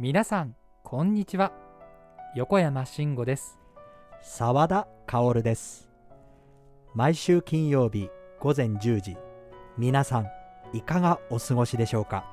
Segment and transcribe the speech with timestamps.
[0.00, 1.50] 皆さんこんにちは。
[2.36, 3.58] 横山慎吾です。
[4.22, 5.90] 澤田薫です。
[6.94, 8.08] 毎週金曜日
[8.38, 9.16] 午前10時
[9.76, 10.28] 皆さん
[10.72, 12.24] いかがお過ごしでしょうか？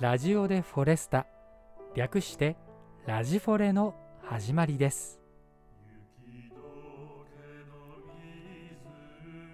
[0.00, 1.28] ラジオでフォレスタ
[1.94, 2.56] 略して
[3.06, 5.20] ラジフォレの始まりです。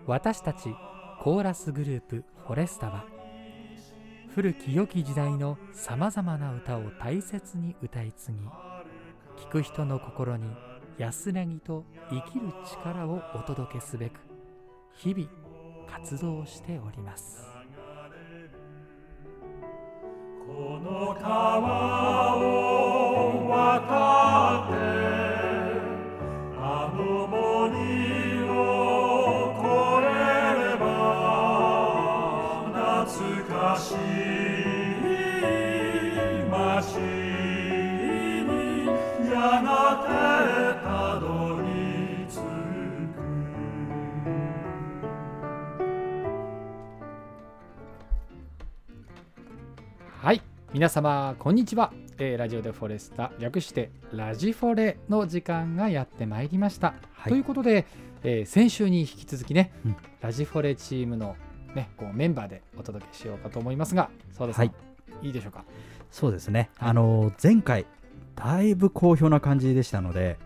[0.07, 0.75] 私たち
[1.21, 3.05] コーラスグループフォレスタは
[4.35, 8.39] 古き良き時代のさまざまな歌を大切に歌い継ぎ
[9.45, 10.49] 聴く人の心に
[10.99, 14.19] 安らぎと生きる力をお届けすべく
[14.93, 15.29] 日々
[15.89, 17.45] 活動しております。
[20.49, 22.64] この川を
[50.75, 57.31] 皆様こんにちは、えーラジオでフォレスタ略してラジフォレの時間がやってまいりました、はい。
[57.31, 57.87] ということで、
[58.25, 59.97] えー先週に引き続きね、うん。
[60.21, 61.37] ラジフォレチームの、
[61.77, 64.73] ね、こうメンバーでお届けしようかと思いますが澤田さん、は
[65.23, 65.27] い。
[65.29, 65.65] い、いでしょうか？
[66.11, 66.91] そうですね、はい。
[66.91, 67.87] あの前回
[68.35, 70.39] だいぶ好評な感じでしたので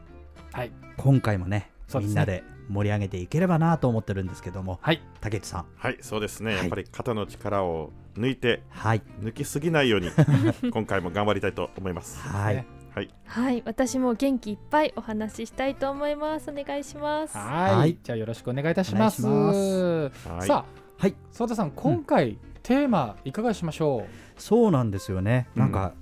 [0.52, 0.72] はい。
[0.98, 1.70] 今回もね。
[1.94, 4.78] みんなで盛り上げていければなと思ってるんですけども。
[4.83, 5.02] はい。
[5.20, 5.66] 竹内さん。
[5.77, 6.61] はい、そうですね、はい。
[6.61, 9.02] やっぱり肩の力を抜いて、はい。
[9.20, 10.11] 抜きすぎないように、
[10.70, 12.19] 今回も頑張りたいと思います。
[12.20, 16.50] はい、ねはい、はい、私も元気いっぱいお話ししたいと思います。
[16.50, 17.36] お願いします。
[17.36, 17.77] はい。
[17.77, 17.98] はい。
[18.02, 19.27] じゃあよろしくお願いいたします。
[19.27, 20.64] お願いしはいさあ。
[20.96, 21.14] はい。
[21.30, 25.48] 澤田さん今回、テーマいかがしましょそうなんですよね。
[25.55, 25.72] うんなん。
[25.72, 25.94] か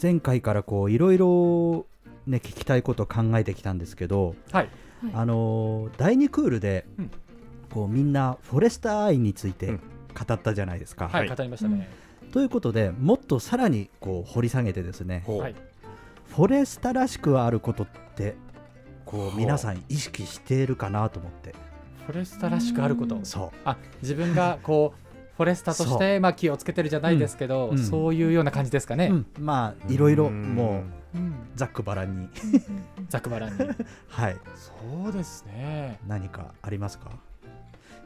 [0.00, 1.86] 前回からこういろいろ
[2.26, 4.34] ね聞きたいこと考えてきたんですけどう
[5.04, 5.12] はい。
[5.14, 7.10] あのー第2クールで、うん。
[7.70, 9.80] こうみんなフォレスター愛についてうん。
[10.16, 11.08] 語ったじゃないですか。
[11.08, 11.36] はい、はい。
[11.36, 11.88] 語りましたね、
[12.32, 15.54] ということでもっとさらにこう掘り下げてですねはい。
[16.34, 18.34] フォレスタらしくあることって
[19.04, 19.28] こほう。
[19.28, 21.54] う皆さん意識しているかなと思って。
[22.06, 23.16] フォレスタらしくあること。
[23.16, 23.24] うん。
[23.26, 27.78] そあ自分がこうフォレスタとしてまあ気をつけてるじゃないですけど、うん。
[27.78, 27.84] うん。
[27.84, 29.26] そういうような感じですかう、ね、うん。
[29.38, 30.92] まあいろいろうんもううん
[31.54, 32.28] ざっくばらんに。
[33.08, 33.58] ざくばらんに。
[34.08, 34.36] はい。
[34.54, 35.98] そうですね。
[36.06, 37.10] 何かありますか？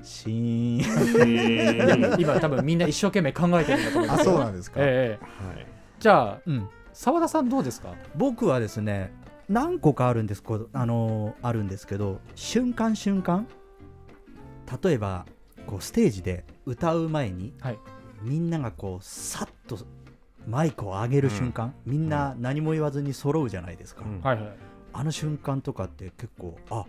[0.03, 2.21] シーン。
[2.21, 4.27] 今多分みんな一生懸命考えてるんだと思います。
[4.29, 5.67] よなんですええはい、
[5.99, 7.95] じゃあうん、澤田さんどうですか？
[8.17, 9.13] 僕はですね
[9.49, 13.47] 何個かあるんですこうあのーあるんですけど瞬間瞬間。
[14.83, 15.27] 例えば
[15.67, 17.79] こうステージで歌う前に、はい。
[18.23, 19.79] みんながこうさっと
[20.47, 24.21] マイクを上げる瞬間、みんな何も言わずに揃うじゃないですか、うん。
[24.21, 24.53] はいはい。
[24.93, 26.85] あの瞬間とかって結構あ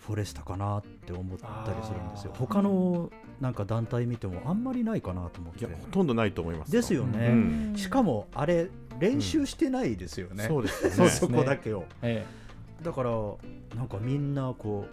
[0.00, 1.46] フォレスタかなって思った
[1.78, 2.32] りするんですよ。
[2.36, 3.10] 他の
[3.40, 5.60] なんか団体見てもあんまりないかなと思って。
[5.60, 6.72] いや、ほとんどないと思います。
[6.72, 7.32] ですよね、う
[7.74, 7.74] ん。
[7.76, 10.96] しかもあれ練習してないですよね、そうですよね。
[10.96, 11.84] そうですそこだけを。
[12.02, 12.26] え
[12.82, 13.10] だから
[13.76, 14.86] なんかみんなこ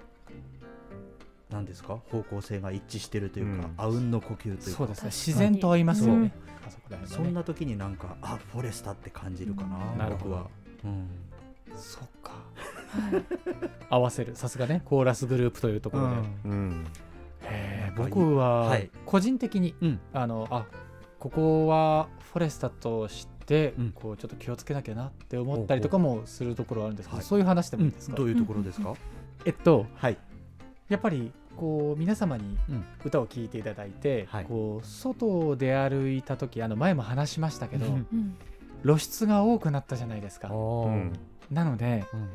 [1.50, 1.98] うなんですか？
[2.12, 3.74] 方向性が一致してるというか、うん。
[3.78, 4.64] あうんの呼吸というか。
[4.68, 5.10] えそうですね。
[5.12, 7.26] 自然と合いますよね、あそこら辺はね。
[7.26, 9.98] そんな時になんかあフォレスタって感じるかな、うん。
[9.98, 10.32] なるほど。
[10.32, 10.48] 僕は、
[10.86, 11.08] うん。
[11.76, 12.32] そっか。
[12.32, 13.24] はい。
[13.90, 14.36] 合わせる。
[14.36, 14.82] さすがね。
[14.86, 16.16] コーラスグループというところで、
[16.46, 16.86] うん、
[17.44, 18.90] へえなん僕ははい。
[19.06, 20.00] 個人的に、うん。
[20.14, 20.66] あのあ
[21.20, 23.92] ここはフォレスタとして、うん。
[23.92, 27.26] こうちょっと気をつけなきゃなって思ったりとかもするところはあるんですけど、はい。
[27.26, 28.94] そういう話でもいいですか、どういうところですか、
[29.46, 30.18] えっとはい、
[30.90, 32.86] やっぱりこう皆様にうん。
[33.04, 34.46] 歌を聴いていただいて、はい。
[34.46, 37.94] こう外で歩いた時あの前も話しましたけど、うん。
[37.94, 38.38] うん
[38.84, 40.50] 露出が多くなったじゃないですか。
[40.50, 41.14] うん。
[41.50, 42.30] なのでうん。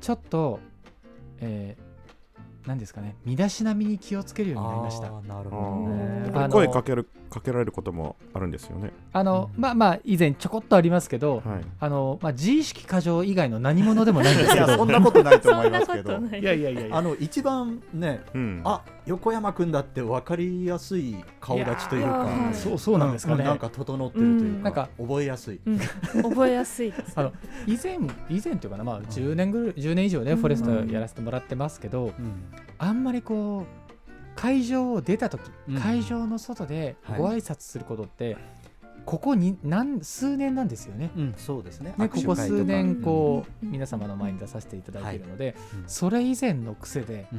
[0.00, 0.60] ちょっと、
[1.40, 1.90] えー
[2.66, 5.10] 何ですかね身だしなみに気をつけるようになりました。
[5.10, 5.88] なるあほ
[6.32, 6.48] どね。
[6.50, 8.92] 声かけるかけられることもあるんですよね。
[9.12, 11.64] あの、うんまあまあ以前ちょこっとありますけど、はい。
[11.78, 16.40] あのまあ、自意識過剰以外の何者でもないんですいやけどそんなことないとそ思いますけどい。
[16.40, 18.62] いやいやいやいやあの一番ねうん。
[18.64, 25.78] あ横山君だって分かりやすい顔立ちといういやかーそうそうなんですかね、なんか整ってるといううんなんか覚えやすい、うん、
[26.22, 27.12] 覚えやすいです。
[27.18, 27.32] あの
[27.66, 27.98] 以前
[28.28, 32.12] 以前というかな、まあ、10年ぐらい10年以上ね、フォレストうんやらせてもらってますけど、うん
[32.82, 33.79] あんまりこう
[34.36, 35.80] 会場を出た時、うん。
[35.80, 37.18] 会場の外ではい。
[37.18, 38.36] ご挨拶することって、
[39.06, 41.10] ここに何数年なんですよね。
[41.16, 41.94] うん、そうですね。
[41.96, 43.72] ね、ここ数年こう、うん。
[43.72, 45.84] 皆様の前に出させていただいているので、うん。
[45.86, 47.38] それ以前の癖でうん。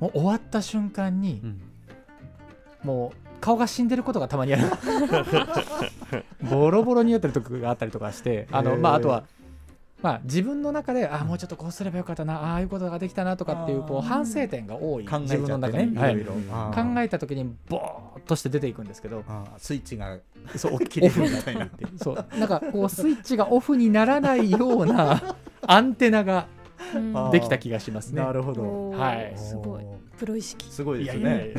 [0.00, 1.60] もう終わった瞬間に、うん。
[2.84, 4.64] もう顔が死んでることがたまにある。
[6.50, 9.24] ボロボロになってる時があったりとかしてあの、まあ、あとは、
[10.02, 16.34] まあ、自分の中であもうちょっとこうすればよかったなああいうことができたなとかっていうこう反省点が多い考え自分の中に、はいねいろ。
[16.34, 16.36] い。
[16.46, 16.94] ろあー。
[16.94, 19.24] 考えた時にボーっとして出ていくんですけど。
[19.56, 20.18] スイッチが
[20.56, 21.86] そう 切れるみたいになって。
[21.96, 22.26] そう。
[22.38, 25.36] なんかこうスイッチがオフにならないような
[25.66, 26.48] アンテナが
[27.32, 28.20] できた気がしますね。
[28.20, 28.90] なるほど。
[28.90, 29.32] はい。
[29.36, 29.84] すごい。
[30.18, 30.70] プロ意識。
[30.70, 31.54] すごいですね。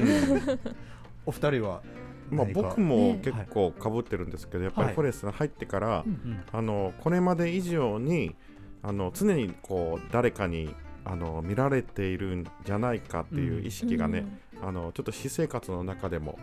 [1.25, 1.81] お二人は
[2.29, 3.19] まあ、僕もね。
[3.23, 4.89] 結構かぶってるんですけど、やっぱはい。
[4.89, 8.35] りフォレストに入ってから、うんあのこれまで以上に
[8.81, 10.73] あの常にこう誰かに
[11.03, 14.25] あの見られているんじゃないかっていう意識がね、
[14.61, 16.39] あのちょっと私生活の中でも、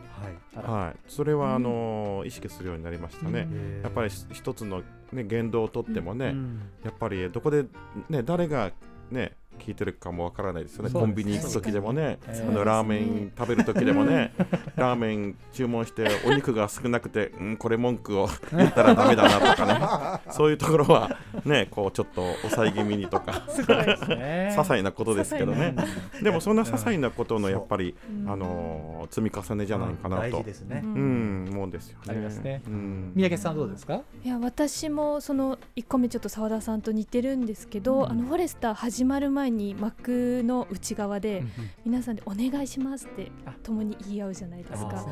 [0.55, 0.67] はい。
[0.67, 3.49] はい、それはあの、意識するようになりましたね。
[3.83, 4.83] やっぱり一つの、
[5.13, 6.61] ね、言動をとってもね、うん。
[6.85, 7.65] やっぱりどこで、
[8.09, 8.71] ね、誰が、
[9.11, 14.33] ね、聞いてるかもわからないですよね、そうですコンビニ行く時でもね、えーあのラーメン食べる時でもね、
[14.77, 24.49] ラーメン注文してお肉が少なくて、うん、これ文句を言ったらダメだなとかね、 そういうところは、ね、こうちょっと抑え気味にとか、すごいですね。
[24.55, 25.75] 些細なことですけどね、
[26.23, 28.31] でもそんな些細なことのやっぱり、うん。
[28.31, 30.81] あのー積み重ねじゃないかな大と事、ですね。
[30.85, 32.05] ううん、思うんですよね。
[32.09, 32.63] ありますね。
[32.67, 33.13] うん。
[33.15, 34.01] 三宅さんどうですか？
[34.25, 38.11] いや私もその1個目ちょっと澤田さんと似てるんですけど、うん。
[38.11, 41.45] あのフォレスター始まる前に幕の内側で
[41.85, 43.55] 皆さんで「お願いします」ってあ。
[43.63, 45.07] 共に言い合うじゃないですか。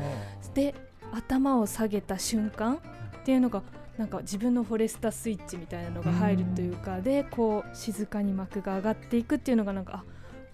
[0.53, 0.75] で
[1.11, 2.79] 頭を下げた瞬間っ
[3.23, 3.63] ていうのが
[3.97, 10.03] なんか自分のフォレスタスイッチみたいなのが入るというかでこう静かに幕が上がっていくっていうのがなんかあ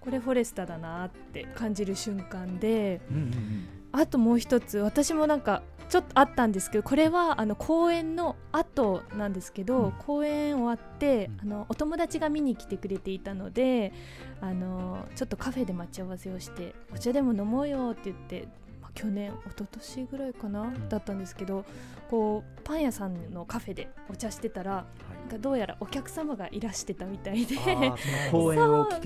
[0.02, 9.92] これフォレスタだなって感じる瞬間でうんうんうんあともう一つ私もなんかちょっとあったんですけどこれはあの公演の後なんですけど、うん。
[9.94, 11.54] 公演終わって、うん。
[11.54, 13.94] あのお友達が見に来てくれていたので
[14.42, 18.48] あのちょっとカフェで待ち合わせをしてお茶でも飲もうよって言って、
[18.82, 20.90] まあ、去年一昨年ぐらいかな、ん。
[20.90, 21.64] だったんですけど
[22.10, 24.86] こうパン屋さんのカフェでお茶してたら
[25.28, 27.58] なんかどうやらお客様がいらしてたみたいで。
[27.58, 27.98] あーその
[28.32, 29.02] 講演を聞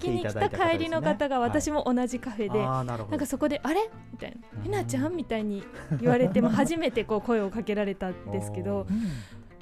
[0.00, 4.62] きに来た帰りの方が私もも同じカフェで、あーなんかそこで「あれ?」みたいな「うん。
[4.62, 5.64] ひなちゃん?」みたいに
[6.00, 8.86] 言われて、まあ、初めてこう 声をかけられたんですけど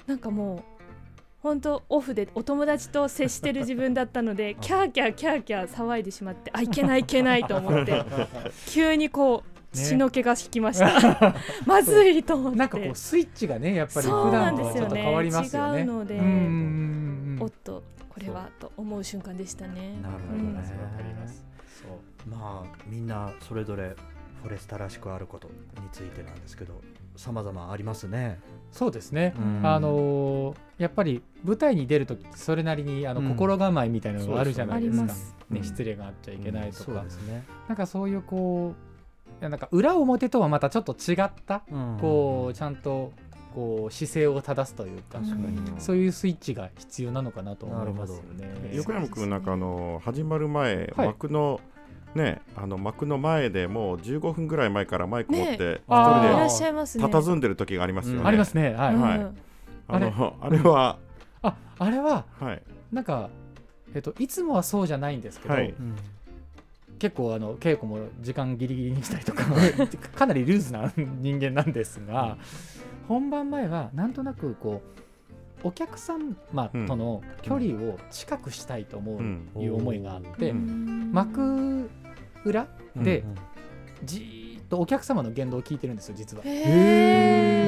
[0.07, 0.59] なんかもう
[1.43, 8.05] 本当オフでお友達と接してる自分だったので キャーキャーキャーキャー騒いでしまってあいけないいけないと思って
[8.67, 11.35] 急にこうね血の気が引きました。
[11.67, 12.59] まずいと思って。
[12.59, 15.81] なんかこうスイッチがねやっぱり普段とはちょっと変わりますよね。
[15.81, 16.25] 違うのでうん。
[16.25, 19.99] うんうんうんおっとこれはと思う瞬間でしたね。
[20.03, 21.45] なるほどうんねわかります。
[21.83, 22.29] そう。
[22.31, 23.95] まあみんなそれぞれ
[24.43, 25.55] フォレスタらしくあることに
[25.93, 26.81] ついてなんですけど
[27.17, 28.39] 様々ありますね。
[28.73, 29.35] そうですね。
[29.39, 29.61] うん。
[29.67, 33.29] あのーやっぱり舞台に出るときそれなりにあのうん。
[33.31, 35.05] 心構えみたいなのがあるじゃなあいですか。
[35.07, 35.13] ね。
[35.53, 36.85] うん失礼があっちゃいけないとか。
[36.85, 37.43] そうで、すね。
[37.69, 38.88] なんかそういうこう
[39.41, 41.63] なんか裏表とはまたちょっと違った
[42.01, 43.13] こうちゃんと
[43.55, 45.61] こう姿勢を正すというか確かに。
[45.79, 48.71] そういうスイッチが必要なのかなと思いますよなるほね。
[48.75, 51.07] 横山君なんかあの始まる前、はい。
[51.09, 51.61] 幕の
[52.15, 57.07] ねあの幕の前でもう15分ぐらい前からマイク持って一あーいらっ人しゃいますね。
[57.07, 58.21] で佇んでる時がありますよね。
[58.21, 58.27] うん。
[58.27, 58.75] ありますね。
[58.75, 58.95] はい。
[58.95, 59.01] うん。
[59.03, 59.27] はい。
[59.89, 60.99] あのあれは
[61.43, 62.63] ああれははい。
[62.93, 63.31] なんか
[63.95, 65.71] えっといつもはそうじゃないんですけど、はい。
[65.71, 65.97] うん
[66.99, 69.45] 結構あの稽古も時間ギリギリにしたりとか
[70.15, 72.37] かなりルーズな人間なんですが、
[73.07, 74.83] 本番前はなんとなくこ
[75.65, 76.35] うお客様
[76.87, 79.49] との距離を近くしたいと思う、うん。
[79.57, 81.11] いう思いがあって、うん。
[81.13, 81.91] 幕
[82.45, 83.35] 裏でうん
[84.05, 86.45] じーっとお客様の言動を聞いてるんですよ実は。
[86.45, 87.68] へー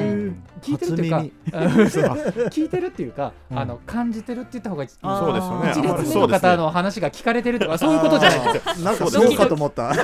[0.61, 1.17] 聞いてるっていうか
[2.49, 5.71] 聞いてるっていうか、うんあの感じてるって言った方がいいそうですよね。
[5.71, 8.75] 一列目の方の話が聞かれてるとかそういうことじゃないですよ。
[8.85, 9.93] なんかそうかと思った。
[9.93, 9.97] い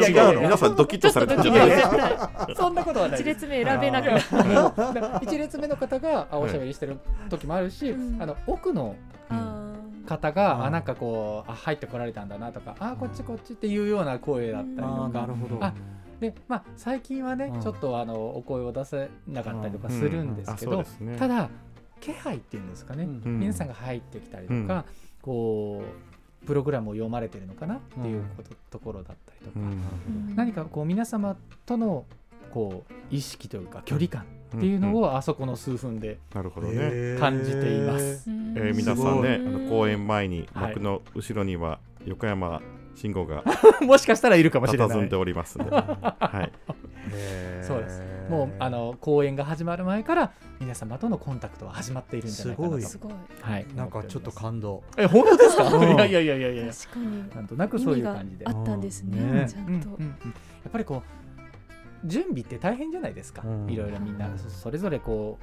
[0.00, 2.48] やいやいや皆さんドキッとされてるんじゃないですか。
[2.56, 3.24] そんなことはない一。
[3.24, 5.20] 列目選べなくな。
[5.22, 8.94] 一列目の方があおしゃべりしてる時もあるし、うんあの奥の
[9.28, 9.72] あ
[10.06, 15.58] 方が、うんあなんかこうあ入ってこられたんだなとかあこっちこっちっていうような声だったりとあーなかるほど。
[15.64, 15.72] あ
[16.20, 17.60] で、まあ、最近はね、うん。
[17.60, 21.16] ちょっとあのお声を出せなかったりとかするんですあけど、ね。
[21.18, 21.50] ただ
[22.00, 23.22] 気配っていうんですかね、うん。
[23.24, 23.40] うん。
[23.40, 24.84] 皆さんが入ってきたりとか、
[25.22, 25.82] こ
[26.42, 30.32] うプログラムを読まれてるのかなっていうこと,、ところだったりとか、うん。
[30.32, 32.04] ー何かこう皆様との
[32.52, 34.22] こう意識というか距離感
[34.56, 37.18] っていうのをあそこの数分でなるほどね。
[37.18, 38.30] 感じています。
[38.30, 40.68] うんえー皆さんね、あの公演前にはい。
[40.68, 42.62] 幕の後ろには横山
[42.96, 43.44] 慎吾が
[43.82, 45.16] もしかしたらいるかもしれない佇んで。
[45.16, 46.52] おりますので、はい。
[47.62, 52.80] そうですもうあの公演が始まる前から皆様とのコンタクトは始まっているんじゃないかなと。
[52.80, 53.12] すすごい。
[53.40, 53.66] はい。
[53.76, 54.82] なんかちょっと感動。
[54.96, 55.64] え本当ですか？
[55.72, 56.72] うんいやいやいやいやいや。
[56.72, 58.46] 確かになんとなくそういう感じで。
[58.46, 59.40] あったんですうんね。
[59.42, 59.90] ねちゃうんうんんと。
[59.90, 60.12] うんや
[60.68, 65.38] っぱりこう準備って大変じゃないですか、うんいろいろみんなそそれぞれこ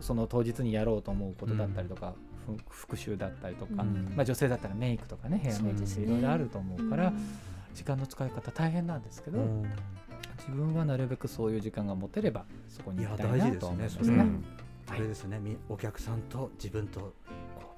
[0.00, 2.33] うその当日にやろうと思うことだったりとか、ふ
[2.68, 4.12] 復習だったりとか、うん。
[4.16, 7.38] まあ、女性だったらメイクとかねヘアメイクっていろいろあると思うからうん。
[7.74, 9.62] 時間の使い方大変なんですけど、うん。
[10.38, 14.16] 自分はなるべくそういう時間が持てればそこに行きたいなと思いますね。
[14.16, 14.44] うん。
[14.86, 15.38] あれですね。
[15.38, 17.14] みお客さんと自分と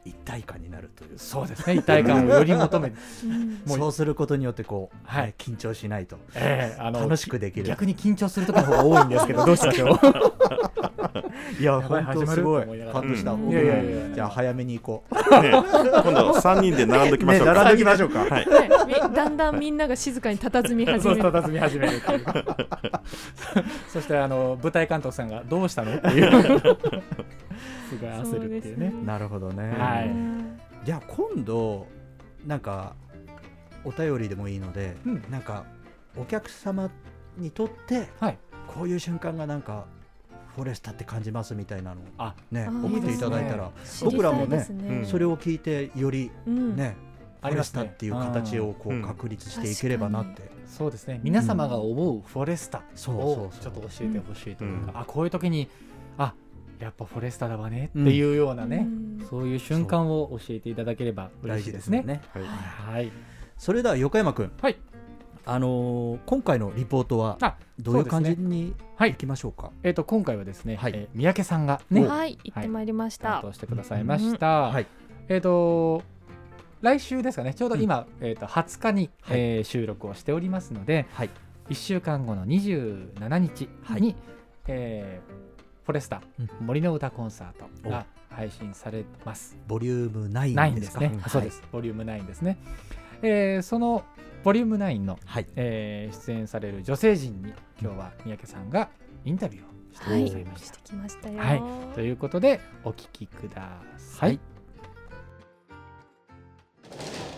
[0.07, 1.19] 一体感になるという。
[1.19, 1.75] そうですね。
[1.75, 2.89] 一体感をより求め
[3.67, 5.27] もうそうすることによってこう、はい。
[5.27, 6.17] ね緊張しないと。
[6.35, 7.67] ええあの楽しくできる。
[7.67, 9.99] 逆に緊張する時の方が多いんですけど どうしましょう。
[11.61, 12.63] いや本当すごい。
[12.63, 15.43] 始まるとした、うんいやいやいやじゃあ早めに行こう。
[15.43, 18.19] ね今度3人で並んどきましょうか、ね並んどきましょうか。
[18.21, 18.31] はい。
[18.31, 18.47] はい
[18.87, 21.23] みだんだんみんなが静かに佇み始める。
[21.23, 22.25] そう佇み始めるっていう。
[23.89, 26.69] そしてあの舞台監督さんがどうしたのっていう
[27.89, 28.93] すごい焦るっていうね。
[29.05, 30.11] なるほどね、はい。
[30.85, 31.87] じゃあ今度
[32.47, 32.95] なんか
[33.85, 35.25] お便りでもいいので、うん。
[35.31, 35.65] なんか
[36.17, 36.91] お客様
[37.37, 38.39] にとってはい。
[38.67, 39.87] こういう瞬間がなんか
[40.55, 43.71] フォレスタって感じますみたいなのをあね送っていただいたら、
[44.03, 46.77] 僕らもねねうんそれを聞いてよりうん。
[46.77, 46.97] ね、
[47.43, 47.85] フォレスありますね。
[47.85, 49.03] タっていう形をこううん。
[49.03, 51.21] 確立していければなって、そうですね。
[51.23, 55.01] 皆様が思うフォレスタをそうちょっと教えてほしいというか、うん。
[55.01, 55.96] あこういう時にあ
[56.79, 58.87] やっぱフォレスタだわねっていうようなね、
[59.21, 59.27] うん。
[59.29, 62.03] そういう瞬間を教えていただければ嬉しいですね。
[62.03, 62.23] ですね。
[62.33, 62.95] はい。
[62.95, 63.13] はい、
[63.57, 64.77] それでは横山君、はい。
[65.49, 69.11] あのー今回のリポートはあどういう感じにはい。
[69.11, 70.93] いきましょうか、えー、と今回はですね、はい。
[70.95, 73.35] えー三宅さんがねはい行ってまいりました。
[73.35, 74.47] 担当してくださいました。
[74.63, 74.87] はい。
[75.29, 76.03] えっ、と
[76.83, 77.55] 来週ですかね。
[77.55, 79.41] ちょうど今、えー、と20日に、はい。
[79.41, 81.31] えー収録をしておりますので、はい。
[81.71, 84.17] 1週間後の27日に、はい。
[84.67, 85.56] えー
[85.87, 86.67] フォレスタうん。
[86.67, 89.57] 森の歌コンサートが配信されます。
[89.69, 90.81] ボリューム9 9でか？
[90.81, 91.31] ですすね、はい。
[91.31, 92.59] そうです、ボリューム9ですね。
[93.23, 94.05] えーその
[94.43, 95.47] ボリューム9の、はい。
[95.55, 98.89] えー出演される女性陣に今日は三宅さんが
[99.25, 100.45] インタビューをしてはいください。
[100.45, 100.65] まし。
[100.65, 101.39] したてきましたよ。
[101.39, 101.63] はい。
[101.95, 104.31] ということでお聞きください。
[104.31, 104.41] はい。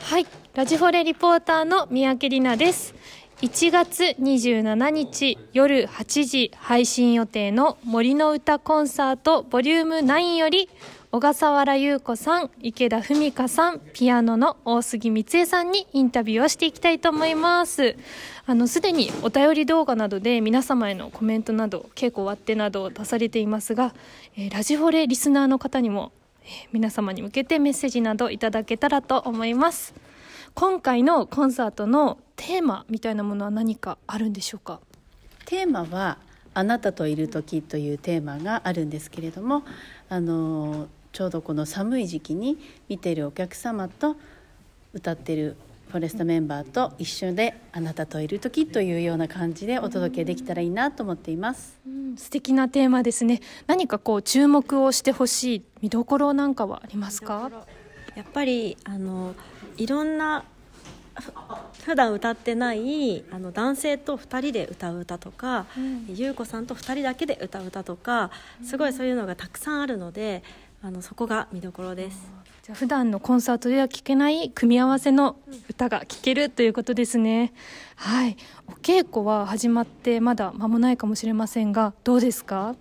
[0.08, 2.94] はい、ラジフォレリポーターの三宅里奈です。
[3.40, 10.68] 1月27日夜8時配信予定の森の歌コンサートボリューム9より
[11.12, 17.96] 小笠原優子さん、池田文香さん、ピアノの大杉光恵さんにインタビューをしていきたいと思います。
[18.44, 23.94] あの、すでにお便り動画などで皆様へのコメントなど、稽古終わってなどを出されていますが、
[24.36, 29.94] えーラジフォレリスナーの方にもえー皆様に向けてメッセージなどいただけたらと思います
[30.54, 34.80] 今回のコンサートのテーマみたいなものは何かあるんでしょうか？
[35.44, 36.18] テーマは
[36.54, 39.64] 「あなたといる時」というテーマがあるんですけれども
[40.08, 42.56] あのちょうどこの寒い時期に
[42.88, 44.16] 見ているお客様と
[44.94, 45.56] 歌ってる
[45.88, 51.78] フォレスタメンバーと一緒で「あなたといる時」というような感じでお届けできたらいいなと思っています。
[51.86, 53.40] うん素敵なテーマですね。
[53.66, 57.50] 何かこう注目をしてほしい見どころなんかはありますか？
[58.16, 59.34] やっぱりあの
[59.76, 60.44] いろんなふ
[61.84, 65.66] 普段歌ってないあの男性と2人で歌う歌とか、
[66.08, 68.30] 優子さんと2人だけで歌う歌とか
[68.62, 70.42] すごいそういうのがたくさんあるので
[70.82, 72.30] あのそこが見どころです。
[72.62, 75.36] じゃあ普段のコンサートでは聴けない組み合わせの
[75.70, 77.52] 歌が聴けるということですね。
[77.96, 78.36] はい。
[78.66, 82.76] お稽古は始まってまだ間もないかもしれませんがどうですか？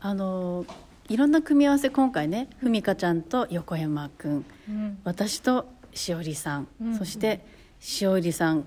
[0.00, 0.64] あの
[1.08, 4.44] いろんな組み合わせ今回ねふみかちゃんと横山くん。
[4.68, 4.98] うん。
[5.04, 7.40] 私としおりさん、うんそして
[7.80, 8.66] しおりさん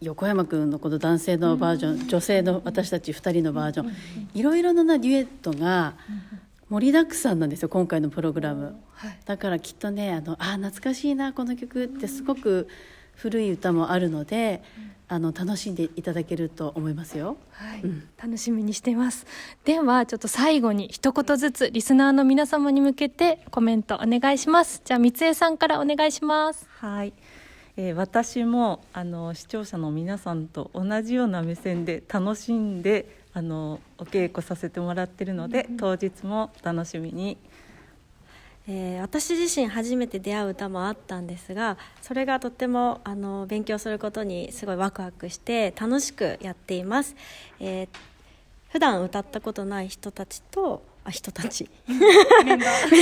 [0.00, 3.92] 横山君のこの男性のバージョン、女性の私たち2人のバージョン、
[4.34, 5.94] いろいろなデュエットが
[6.70, 9.18] 盛りだくさんなんですよ今回のプログラム、はい。
[9.26, 12.68] だからきっとねあのあ懐かしいなこの曲ってすごく
[13.14, 14.62] 古い歌もあるので、
[15.12, 17.36] あの楽しんでいただけると思いますよ。
[17.50, 17.80] はい。
[17.82, 18.08] うん。
[18.16, 19.26] 楽しみにしています。
[19.64, 24.82] ではちょっと最後に一言ずつリスナーの皆様に向けてコメントお願いします。
[24.84, 26.68] じゃあ三江さんからお願いします。
[26.78, 27.12] はい、
[27.76, 37.36] えー私もあの視聴者の皆さんと同じような目線で楽しんであのお稽古させてもらってるので、当日も楽しみに
[38.68, 47.16] えー私自身初めて出会う歌もあったんですがそれがとってもあの勉強することにすごいワクワクして楽しくやっています、
[47.58, 47.88] えー
[48.70, 51.68] 普段歌ったことない人たちとあ人たち。
[52.44, 52.54] メ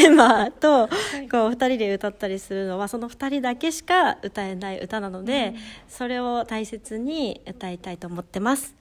[0.08, 0.50] ンバー。
[0.58, 0.88] と
[1.30, 5.54] こう2人で歌ったりするのはその2人だけしか歌えない歌なので、
[5.88, 8.74] それを大切に歌いたいと思ってます。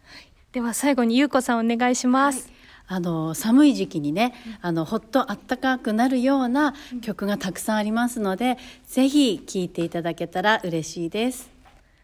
[0.51, 2.49] では最後にゆうこさんお願いします、
[2.89, 11.49] あの寒い時期にね、あのほっとあったかくなるような曲がたくさんありますので、ぜひ聴いていただけたら嬉しいです。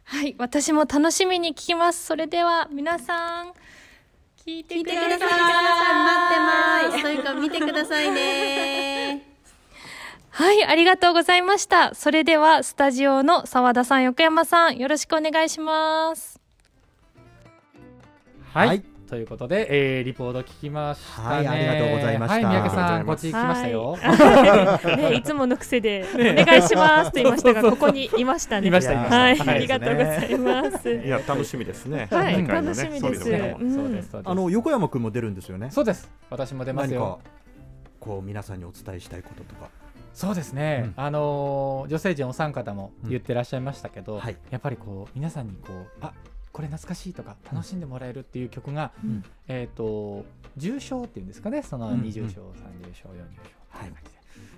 [0.04, 2.06] はい、私も楽しみに聞きます。
[2.06, 3.54] それでは皆さん
[4.46, 5.08] 聞いてください。
[5.10, 5.30] 待って
[6.92, 7.02] ます。
[7.02, 9.26] というか見てくださいね。
[10.32, 11.96] はい、ありがとうございました。
[11.96, 16.42] それではスタジオの澤田さん、横山さん、よろしくお願いします。
[18.54, 21.28] はい、はいということで、えーリポート聞きましたね。
[21.28, 22.34] はいありがとうございました。
[22.34, 23.96] はい、三宅さん、こっち来ましたよ。
[24.02, 24.98] はい。
[24.98, 28.70] ね、いつもの癖で お願いしますと言いましたが、ここにいましたね。
[28.70, 29.16] いましたいました。
[29.16, 29.50] はい、はい。
[29.50, 30.92] ありがとうございます。
[30.92, 32.08] いや楽しみですね。
[32.10, 32.42] はい。
[32.42, 32.48] ね。
[32.48, 33.24] 楽しみです。
[33.24, 34.18] そうです。
[34.24, 35.70] あの横山くんも出るんですよね？
[35.70, 36.10] そうです。
[36.32, 37.20] 私も出ます何かよ。
[38.00, 39.70] こう皆さんにお伝えしたいこととか。
[40.16, 41.04] そうですね、うん。
[41.04, 44.20] あのー女性陣お三方も言ってらっしゃいましたけど、うん。
[44.22, 44.38] はい。
[44.50, 46.14] やっぱりこう皆さんにこうあ
[46.54, 49.24] これ懐かしいとか楽しんでもらえるっていう曲が、うん。
[49.48, 50.24] えっ、と
[50.56, 52.02] 重賞っていうんですかねそのうん。
[52.02, 53.14] 20賞、30賞40賞
[53.70, 53.94] はい。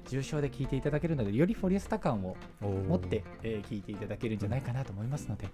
[0.08, 5.48] 重賞で聴いていただけるのでよりフォレスタ感を持って聴、えー聞いていただけるんじゃないかなと思いますので、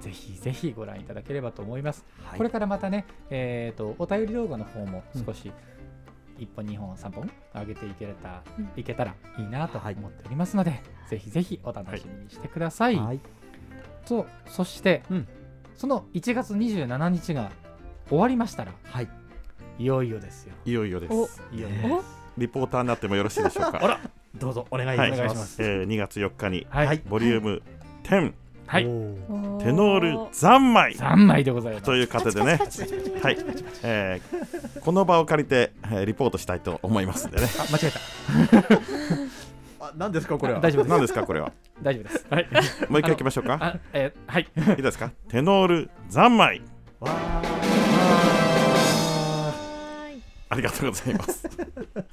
[0.00, 2.04] ぜひぜひご覧いただければと思います。
[2.22, 2.38] はい。
[2.38, 5.50] これからまたね、えー、とお便り動画の方も少し
[6.38, 8.68] 1本2本3本上げていけた,、うん。
[8.76, 9.94] いけたらいいなと思はい。
[9.94, 12.96] っておりますので、ぜひぜひお楽しみにしてください。
[12.96, 13.20] はい。
[14.06, 15.28] とそして、うん
[15.76, 17.50] その1月27日が
[18.08, 19.08] 終わりましたらはい。
[19.78, 20.54] いよいよですよ。
[20.64, 21.42] いよいよです。
[21.52, 22.02] いよいよ
[22.38, 24.00] リポーターになってもよろしいでしょうか？
[24.36, 25.62] どうぞお願いします。
[25.62, 27.02] えー2月4日にはい、はい。
[27.08, 27.62] ボリューム
[28.04, 28.32] 10
[28.66, 28.84] はい。
[28.84, 28.88] テ
[29.72, 31.84] ノール三昧3枚でございます。
[31.84, 32.58] という方でね、
[33.22, 33.36] はい、
[33.82, 37.46] えーこの場を借りて、えーリポートしたいと思いますんでね。
[37.58, 38.78] あ間違えた。
[39.86, 40.60] あ何ですかこれは？
[40.60, 40.90] 大丈夫です。
[40.90, 41.52] 何ですかこれは？
[41.82, 42.26] 大丈夫です。
[42.30, 42.48] はい。
[42.88, 43.58] もう一回行きましょうか。
[43.60, 44.48] あえーはい。
[44.76, 45.10] いいですか？
[45.28, 46.62] テノール三昧。
[47.00, 47.10] わ
[50.50, 51.48] ありがとうございます。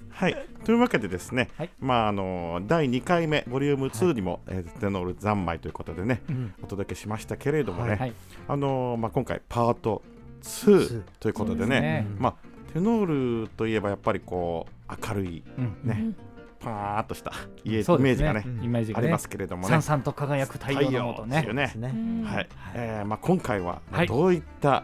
[0.10, 0.36] はい、
[0.66, 8.14] というわけでですね、はいまああの第2回目ボリューム2にも、えーテノール三昧ということでね、うんお届けしましたけれどもね、はい。
[8.48, 10.02] あのまあ今回パート
[10.42, 12.34] ツ2ーということでそうでねまあ
[12.74, 15.78] テノールといえばやっぱりこう明るいうん。
[15.84, 16.16] ね、うん
[16.64, 17.32] パーッとした
[17.64, 19.06] イメージがね、イメージがね。
[19.06, 19.70] ありますけれどもね。
[19.70, 19.82] さん。
[19.82, 21.38] さんと輝く太陽のもとね。
[21.42, 21.82] ですよ。
[21.82, 24.84] ねはい、えーまあ今回は、どういった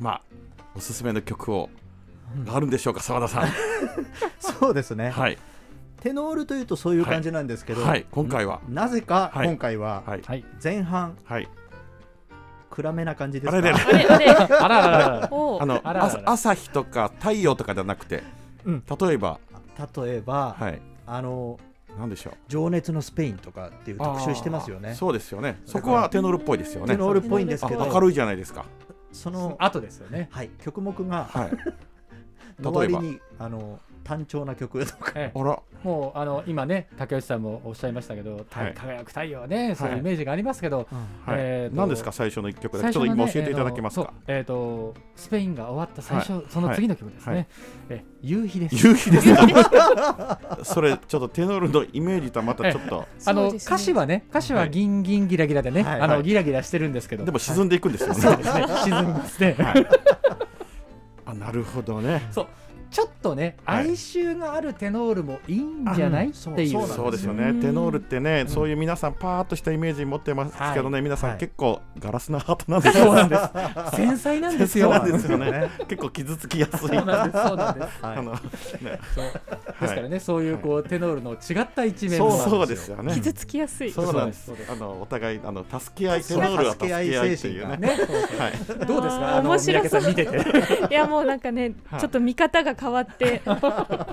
[0.00, 0.22] まあ
[0.74, 1.68] おすすめの曲を
[2.44, 3.48] があるんでしょうか澤田さん。
[4.40, 5.10] そうですね。
[5.10, 5.38] はい。
[6.00, 8.06] テノールというとそういう感じなんですけどはい。
[8.10, 8.60] 今回は。
[8.68, 9.48] なぜかはい。
[9.48, 10.22] 今回ははい。
[10.22, 10.44] はい。
[10.62, 11.48] 前半はい。
[12.70, 13.78] 暗めな感じですあれれれ。
[13.78, 14.30] かあれあれ。
[14.30, 16.04] あ らあのあららら。
[16.06, 18.22] 朝朝日とか太陽とかじゃなくて、
[18.64, 18.82] うん。
[19.00, 19.38] 例えば。
[19.96, 21.58] 例えばはいあの
[21.98, 22.34] なんでしょう。
[22.48, 25.60] 情熱のスペインとかっていう特集してますよねそうですよね。
[25.66, 26.96] そこはテノールっぽいですよねテ。
[26.96, 28.64] ノールっぽいんですけどあ明るいじゃないですか。
[29.12, 30.28] その後ですよね。
[30.30, 31.52] はい曲目がはい。
[32.62, 35.12] の割にあの単調な曲とか。
[35.14, 35.38] ええ。
[35.38, 38.74] あら、もうあの今ね竹内さんもおっしゃいましたけど、たはい。
[38.74, 40.86] 輝く太陽ねそういうイメージがありますけど、
[41.26, 41.36] はい。
[41.38, 42.92] え何ですか最初の一曲だけ？
[42.92, 44.12] ちょっと今教えていただけますか？
[44.26, 46.44] えーえーとスペインが終わった最初、はい。
[46.48, 47.46] その次の曲ですね、はい。
[47.90, 48.86] え夕日です。
[48.86, 50.38] 夕日ですか？
[50.64, 53.06] それちょっとテノールのイメージとはまたちょっと。
[53.26, 56.00] あの、歌詞はね歌詞はギンギンギラギラでね、はい。
[56.00, 56.22] あの、はい。
[56.22, 57.24] ギラギラしてるんですけど。
[57.24, 58.14] でも沈んでいくんですよね。
[58.14, 58.66] そうですね。
[58.84, 59.86] 沈みますね、はい。
[61.26, 62.22] あなるほどね。
[62.32, 62.46] そう
[62.92, 63.88] ちょっとね、はい。
[63.88, 66.70] 哀愁があるテノールもいいんじゃない、あっていう。
[66.70, 67.44] そうそうですよね。
[67.48, 67.60] うん。
[67.60, 73.04] テノールってね、そういう皆さんパーッとしたイメージ持ってますけどね、皆さはいん結構ガラスのハートなんですよ。
[73.04, 73.96] そうなんです。
[73.96, 75.04] 繊細なんですよ。
[75.04, 75.70] ですよね。
[75.88, 76.78] 結構傷つきやすい。
[76.78, 78.04] そうなんですそうなんです。
[78.04, 78.16] はい。
[78.18, 78.38] あのね、
[78.82, 79.00] で
[79.88, 83.14] すからね、そういうこうテノールの違った一面そうもそうですよね。
[83.14, 83.90] 傷つきやすい。
[83.90, 84.52] そうなんです。
[84.70, 87.88] あのお互いあの助け合い、テノールは助助け合いけ合いって精神がいうね。
[87.88, 87.94] ね、
[88.38, 88.86] はい。
[88.86, 89.90] どうですか、あの三面白そう。
[89.90, 90.92] 宅さん見てて。
[90.92, 92.00] いやもうなんかね、はい。
[92.00, 93.52] ちょっと見方が変わって、こ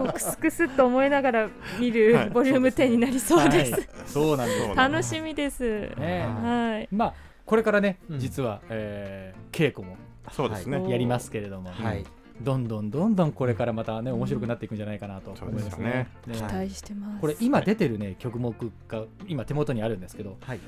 [0.10, 3.72] うクスクスっと思いながら見はいるボリューム10になりそうです。
[3.74, 4.76] はいそうなんです。
[4.76, 5.90] 楽しみです。
[5.98, 6.88] ねはい。
[6.92, 7.14] まあ
[7.46, 9.98] これからね、うん実は、えー稽古も
[10.32, 10.78] そうですね。
[10.78, 12.06] はいやりますけれども、はい
[12.42, 16.08] どんどんどんどんこれからまたね面白くなっていくんじゃないかなと思いますね。
[16.24, 17.20] 期ね待してます。
[17.20, 18.54] これ今出てるね曲目
[18.88, 20.60] が今手元にあるんですけど、はい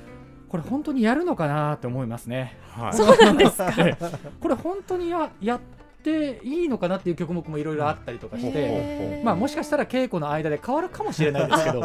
[0.48, 2.58] これ本当にやるのかなって思いますね。
[2.72, 2.92] はい。
[2.94, 3.72] そうなんですか？
[3.78, 4.06] ええ
[4.38, 5.58] これ本当にやや
[6.02, 11.80] っていいのかなっていう曲目もいろいろあったりとかして、まあもしかしたら稽古の間で変わるかもしれないですけど。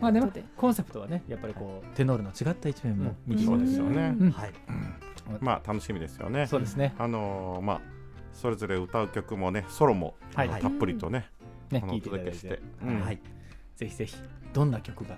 [0.00, 0.32] まあでも。
[0.56, 4.14] コンセプトはねやっぱりこうテノールの違った一面も見そうですよね。
[4.18, 4.30] うん。
[4.30, 4.52] はい。
[5.40, 6.46] まあ楽しみですよね。
[6.46, 6.94] そうですね。
[6.98, 7.80] あのーまあ
[8.32, 11.30] それぞれ歌う曲もね、ソロもたっぷりとね、
[11.70, 12.60] ね聞いていただいて。
[13.02, 13.20] はい。
[13.76, 14.16] ぜひぜひ
[14.52, 15.16] どんな曲が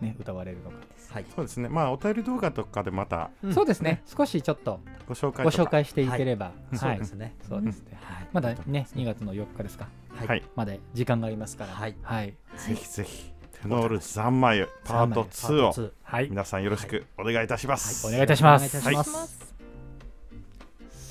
[0.00, 0.76] ね歌われるのか、
[1.10, 1.24] はい。
[1.34, 1.68] そうですね。
[1.68, 3.54] まあお便り動画とかでまたうん。
[3.54, 4.02] そうですね。
[4.06, 6.96] 少しちょっとご紹介ご紹介していければ、そはい。
[6.96, 7.34] うですね。
[7.48, 8.28] そうですね、はい。
[8.32, 9.88] まだね2月の4日ですか。
[10.10, 10.28] はい。
[10.28, 10.42] はい。
[10.54, 11.72] まで時間がありますから。
[11.72, 11.96] はい。
[12.02, 13.32] はい、ぜひぜひ。
[13.62, 16.28] テノール三昧パート2を2はい。
[16.28, 18.06] 皆さんよろしくお願いいたします。
[18.06, 18.76] お願いいたします。
[18.76, 18.94] お願い。
[18.94, 19.54] いたします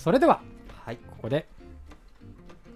[0.03, 0.41] それでは
[0.83, 0.97] はい。
[0.97, 1.47] ここで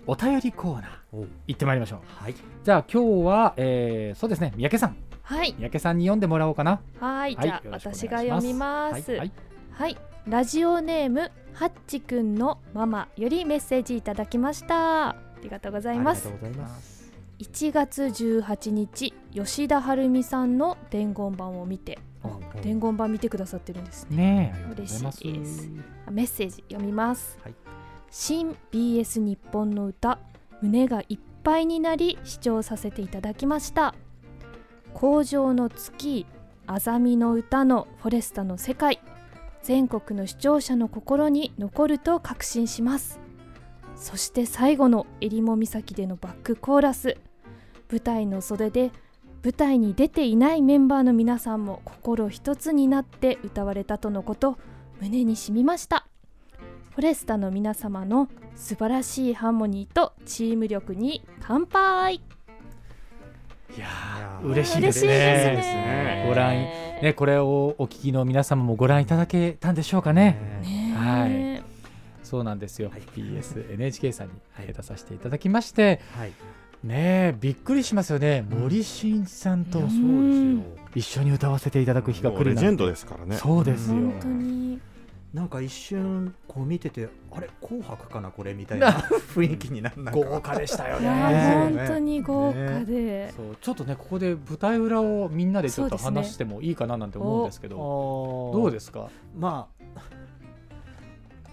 [0.07, 0.89] お便りコーナー。
[1.11, 1.99] お行ってまいりましょう。
[2.23, 2.35] はい。
[2.63, 4.53] じゃあ今日は、えーそうですね。
[4.55, 4.97] 三宅さん
[5.29, 5.53] はい。
[5.59, 6.81] 三宅さんに読んでもらおうかな。
[6.99, 9.11] はいじゃあ私が読みます。
[9.11, 9.31] はいはい。
[9.73, 15.09] はい、ラジオネームハッチくんのママよりメッセージいただきました。
[15.09, 16.29] ありがとうございます。
[16.29, 17.11] ありがとうございます。
[17.37, 24.55] 1月18日吉田晴美さんの伝言板を見てあ伝言板見てくださってるんですね。
[24.71, 25.69] 嬉しいです。
[26.07, 27.53] あメッセージ読みます、はい。
[28.09, 30.17] 新 BS 日本の歌
[30.63, 33.93] 胸がいっぱいになり視聴させていただきました
[34.93, 36.25] 工場の月
[36.67, 38.99] あざみの歌のフォレスタの世界
[39.61, 43.19] 全国の視聴者の心に残ると確信します。
[43.95, 47.17] そして最後の襟裳岬でのバックコーラス。
[47.91, 48.91] 舞台の袖で
[49.43, 54.57] 舞台に出ていないメンバーの皆さんも心一つになって歌われたとのこと
[55.01, 56.07] 胸に染みました。
[56.91, 62.21] フォレスタの皆様の素晴らしいハーモニーとチーム力に乾杯。
[63.75, 63.87] いや
[64.43, 66.25] 嬉しいです嬉しいねですね。
[66.27, 66.59] ご覧い
[67.03, 70.37] ねこれをお聞きの皆様もご覧いただけたんでしょうかね。
[70.63, 71.63] ねはい。
[72.23, 75.99] そうなんですよ、BS NHK さんにえー出させていただきまして。
[76.15, 76.31] はい。
[76.83, 80.01] ねえびっくりしますよね、森進一さんとそうですよ。
[80.95, 82.61] 一緒に歌わせていただく日がも来るなんて。
[82.61, 83.35] うレジェンドですからね。
[83.35, 84.79] そうですよ、本当に
[85.33, 90.19] なんか一瞬こう見ててあれ紅白かなこれみたいな雰囲気になるなんか。
[90.19, 91.07] 豪華でしたよね。
[91.07, 97.75] ー本当に豪華で、そうちょっとねここで舞台裏をみんなでちょっと話してもいいかななんて思うんですけど。
[97.75, 99.09] どどうですか？
[99.37, 99.78] まあ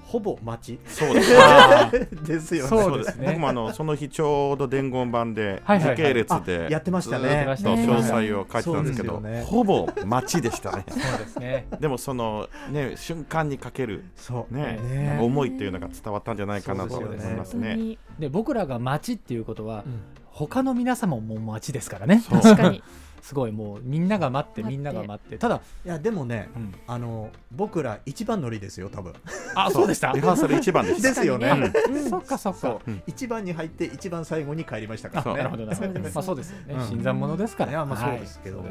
[0.07, 0.81] ほぼ待ち。
[0.89, 1.35] そうです。
[1.37, 1.91] あ
[2.25, 2.69] ですよね。
[2.69, 3.27] そうですね。
[3.27, 7.45] 僕もあのその日ちょうど伝言板で時系列であやってましたね。
[7.49, 9.43] 詳細を書いてたんですけどね。
[9.43, 10.85] ほぼ待ちでしたね。
[10.89, 11.67] そうですね。
[11.81, 14.55] でもそのね瞬間にかけるそう。
[14.55, 15.19] ねね。
[15.21, 17.99] 思いっていうのが伝わったんじゃないかなと思いますね。
[18.19, 20.01] で僕らが町っていうことは、うん。
[20.31, 22.23] 他の皆様も町ですからね。
[22.29, 22.83] 確かに
[23.27, 25.37] すごいもうみんなが待ってみんなが待って。
[25.37, 26.75] ただ、いやでもねうん。
[26.87, 29.15] あの僕ら一番乗りですよ多分。
[29.57, 30.13] あ そうでした。
[30.13, 31.09] リハーサル一番でした。
[31.09, 31.73] ですよね。
[32.09, 32.79] そっかそっか。
[33.05, 35.39] 一番に入って一番最後に帰りましたかあらね。
[35.39, 36.01] なるほどなるほど。
[36.15, 36.87] まあそうですよね、うん。
[36.87, 37.73] 新参者ですから。
[37.73, 38.63] いやまあそうはいですけど、い。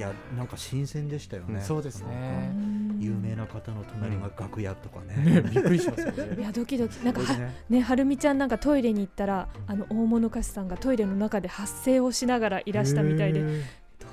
[0.00, 2.52] やなんか新鮮でしたよね、そうですね
[3.00, 7.02] 有名な方の隣が楽屋とかね、ねびっくりしますよ いねやドキドキ。
[7.02, 7.54] なんかね。
[7.70, 13.46] ねはるみちゃんなんかトイレに行ったらあの大物歌手さんがトイレの中で発声をしながらいらしたみたいでど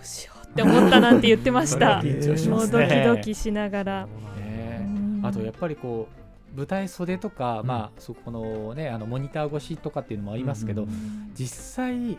[0.01, 2.01] うしようって思ったなんて言ってました。
[2.49, 4.07] もうドキドキしながら。
[4.37, 4.85] ね。
[5.19, 5.21] うん。
[5.23, 6.07] あとやっぱりこ
[6.55, 11.31] う舞台袖とか、まあそこのねあのモニター越しとかっていうのもありますけど、うん。
[11.35, 12.17] 実際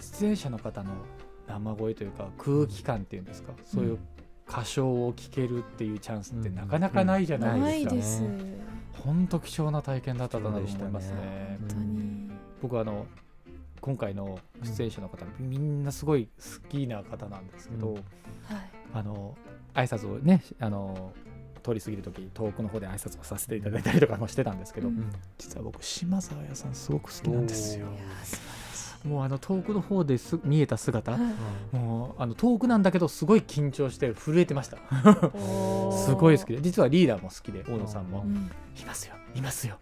[0.00, 0.92] 出演者の方の
[1.48, 3.98] 生声というか空気感っていうんですか、そういう
[4.48, 8.28] 歌唱を聞けるっていうチャンスってなかなかないじゃないですか、
[9.04, 11.58] 本当貴重な体験だったなと思いますね。
[12.62, 13.06] 僕はあの
[13.80, 17.94] 今回の出演者の方、みんなすごい好きな方なんですけど、うん。
[17.94, 18.04] はい
[18.94, 19.36] あの
[19.74, 21.12] 挨拶をねあの
[21.62, 25.12] 通り過ぎる時遠くの方で挨拶をさせていただいたりとかもしてたんですけど、うん。
[25.36, 27.88] 実は僕島沢屋さんすごく好きなんですよ
[29.06, 31.18] もうあの遠くの方です見えた姿、は
[31.72, 31.76] い。
[31.76, 34.78] もうあの遠くなんだけどすごい緊張して震えてました。
[35.92, 36.60] すごい好きで。
[36.60, 38.22] 実はリーダーも好きで大野さんも。
[38.26, 38.50] うん。
[38.80, 39.14] いますよ。
[39.34, 39.78] いますよ。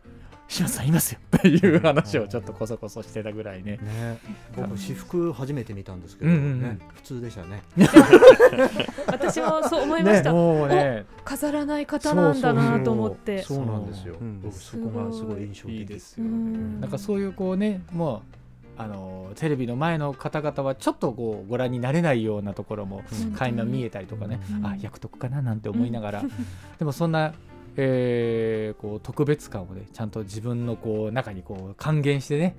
[0.46, 1.20] 島さんいますよ。
[1.38, 3.78] っていう話をちょっとこそこそしてたぐらいね。
[3.78, 4.18] ね。
[4.54, 6.62] 僕私服初めて見たんですけど、うんうんうん。
[6.62, 7.62] ね普通でしたね。
[9.06, 11.06] 私もそう思いました、もうね。
[11.24, 13.42] 飾らない方なんだなと思って。
[13.42, 16.24] そうなんですよ、うん僕そこがすごい印象的いいですよ。
[16.24, 16.80] うん。
[16.80, 18.43] なんかそういうこうねもう
[18.76, 23.32] あのテレビの前の方々はちょっとこうご覧になれないようなところもうん。
[23.32, 24.66] 垣間見えたりとかね、うん。
[24.66, 26.22] あ役得かななんて思いながら、
[26.78, 27.34] でもそんな、
[27.76, 32.56] えーこう特別感をねちゃんと自分のこう中にこう還元してね、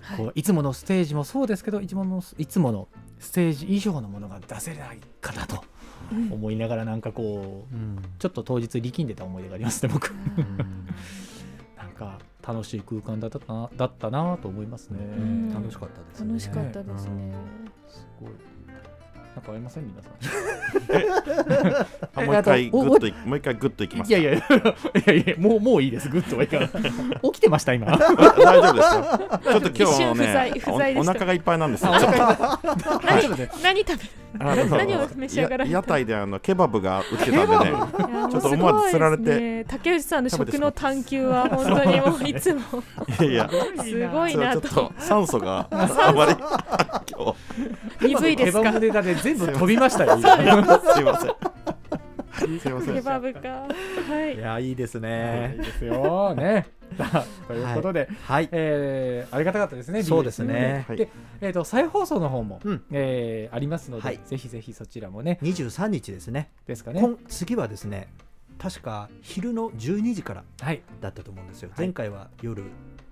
[0.00, 0.16] はい。
[0.18, 5.64] こういつものステージもそうですけどいつものいつものステージ以上のものが出せないかなと
[6.12, 6.32] うん。
[6.32, 7.98] 思いながらなんかこううん。
[8.18, 10.12] ちょっと当日力んでた思い出がありますね僕
[12.46, 15.52] 楽しい空間だったなだったなと思いますね、ん。
[15.54, 16.28] 楽しかったですね。
[16.28, 17.32] 楽しかったですね、
[17.88, 18.30] すごい。
[19.34, 19.86] なんかありません？
[19.86, 20.12] 皆さん。
[22.22, 24.38] あもう一回グおッといもう一回グッといきますいやいや い
[25.06, 26.08] やいやもうもういいです。
[26.08, 26.70] グッとは いかない。
[27.22, 27.86] 起きてました今。
[27.86, 29.52] 大丈夫ですよ。
[29.52, 30.62] ちょっと今日ね
[30.96, 31.90] おお腹がいっぱいなんですよ。
[31.92, 34.23] 何食べる？
[34.40, 39.24] あの何を召し上がられ屋台であのケバブが売ってたんでねちょっと思わず釣られて。
[39.24, 42.60] すごいですね竹内さんの食の探求は本当にもういつも。
[43.20, 43.50] いやいや。
[43.82, 44.60] すごいなと。
[44.60, 46.36] ちょっと酸素があまり
[48.02, 48.58] 今 鈍いですか？
[48.60, 50.16] ケバブネタで全部飛びましたよ。
[50.16, 50.22] 日
[50.94, 51.32] すいません
[52.60, 53.48] すいませんケバブか。
[53.48, 53.68] は
[54.26, 54.34] い。
[54.34, 56.34] いやいいですいいねですよ。
[56.36, 56.66] ね。
[57.48, 58.48] ということで、はい。
[58.52, 60.02] えーありがたかったですね。
[60.02, 60.84] そうですね。
[60.90, 61.08] で、
[61.40, 62.82] えっ、と再放送の方も、うん。
[62.92, 64.20] えーありますので、はい。
[64.24, 65.38] ぜひぜひそちらもね。
[65.42, 66.50] 23日ですね。
[66.66, 67.00] ですかね。
[67.00, 68.08] 今次はですね
[68.58, 70.82] 確か昼の12時からはい。
[71.00, 71.78] だったと思うんですよ、はい。
[71.86, 72.64] 前回は夜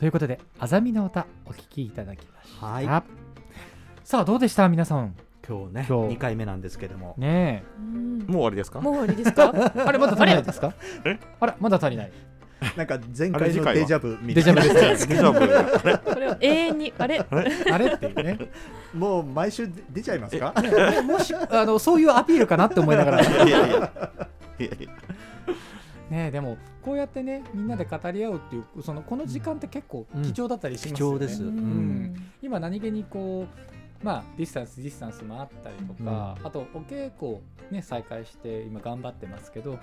[0.00, 2.86] ということであざみの歌お聴きいただきました、はい。
[4.02, 4.66] さあどうでした？
[4.70, 5.14] 皆さん。
[5.46, 6.14] 今日ね今日。
[6.14, 7.14] 2回目なんですけども。
[7.18, 8.18] ねうん。
[8.20, 8.80] もう終わりですか？
[8.80, 9.52] もう終わりですか？
[9.76, 10.72] え あれまだ足りないですか？
[11.40, 12.12] あれまだ足りない。
[12.78, 15.06] なんか前回のデジャブみたデジャいなブです。
[15.06, 16.00] ねデジャブ。
[16.14, 17.18] これを永遠にあれ？
[17.20, 17.86] あれ？
[17.92, 18.38] っていうね。
[18.94, 20.54] もう毎週出ちゃいますか？
[20.62, 23.20] ねもしあのそういうアピールかなって思いながら。
[23.22, 23.90] いやいや。
[24.58, 24.88] いやいや
[26.10, 31.54] ねえでもこうやってねみんなで語り合うっていうそのこの時間って結構貴重だったりしますよね、貴重ですううん。
[31.54, 32.30] ん。
[32.42, 33.46] 今何気にこ
[34.02, 37.38] うまあディスタンスディスタンスもあったりとか、あとお稽古
[37.70, 39.78] ね再開して今頑張ってますけど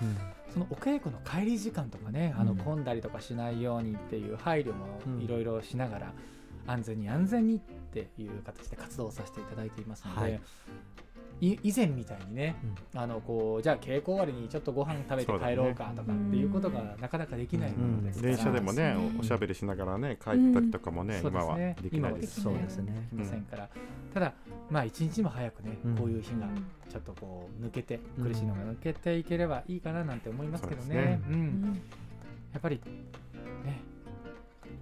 [0.52, 2.58] そのお稽古の帰り時間とかねあのうん。
[2.58, 5.22] 混んだりとかしないようにっていう配慮もうん。
[5.22, 6.12] いろいろしながら
[6.66, 10.38] 安全に安全にっていう形で活動させていただいていますので、はいい
[11.40, 12.56] 以前みたいにね、
[12.94, 23.08] あのこうじゃあ稽古終わりにちょっとご飯食べて帰ろうかとかっていうことがなかなかできないものですから、電車でもねそうですねおおしゃべりしながらね帰ったりとかもね、今はできないですそうですね。
[23.12, 23.68] できませんから、
[24.12, 24.32] ただ
[24.70, 25.96] まあ一日も早くね、うん。
[25.96, 26.48] こういう日が
[26.90, 30.94] ちょっとこう抜けて苦しいのが抜けていければいいかななんて思いますけどね。
[30.94, 31.40] ねう、うん。
[31.40, 31.82] ん。
[32.52, 32.82] やっぱりね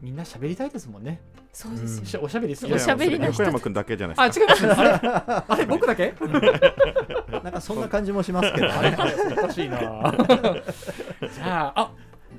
[0.00, 1.20] みんな喋りたいですもんね。
[1.52, 2.06] そうですよ。
[2.06, 3.42] しおしゃべりおしゃべりの人。
[3.42, 4.54] 横山君だけじゃないあですか。
[4.54, 4.80] 違います。
[4.80, 4.90] あれ？
[5.48, 6.14] あれ僕だけ？
[7.42, 8.96] なんかそんな感じもしますけど あれね
[9.32, 9.78] おかしいな。
[9.78, 11.90] じゃああ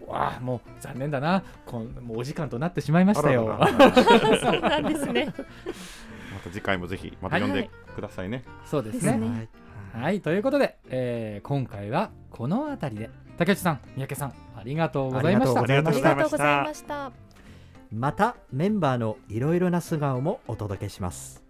[0.06, 1.44] わあもう残念だな。
[1.66, 3.58] こんもうお時間となってしまいましたよ。
[4.42, 5.34] そうなんですね。
[5.36, 9.14] また次回もぜひまた呼んでくださいね、そうですね。
[9.14, 9.48] ですね。
[9.94, 13.10] はい、ということで、えー今回はこの辺りで。
[13.38, 15.62] 竹内さん、三宅さんありがとうございました。
[15.62, 17.12] ありがとうございました
[17.92, 21.44] またメンバーのいろいろな素顔もお届けします。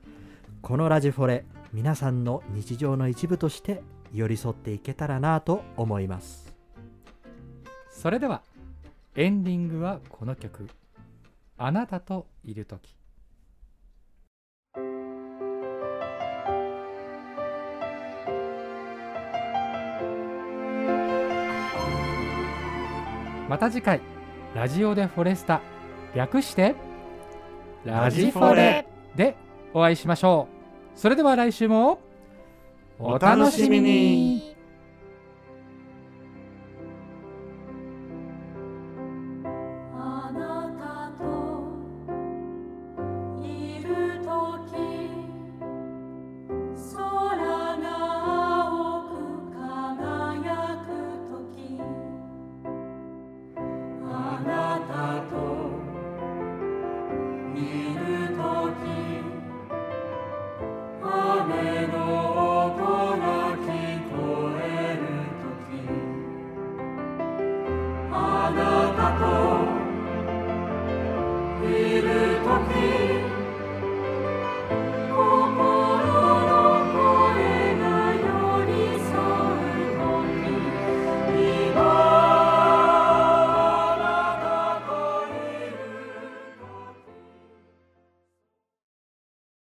[0.62, 3.82] このラジフォレ皆さんの日常の一部として
[4.14, 6.54] 寄り添っていけたらなと思います。
[7.90, 8.44] それでは
[9.16, 10.70] エンディングはこの曲
[11.58, 12.96] 「あなたといるとき」
[23.50, 24.02] また次回
[24.54, 25.62] ラジオでフォレスタ
[26.18, 26.74] 略して
[27.86, 28.88] ラジフォレ。
[29.16, 29.36] で
[29.74, 30.48] お会いしましょ
[30.96, 31.00] う。
[31.00, 32.00] それでは来週も
[32.98, 34.47] お楽しみに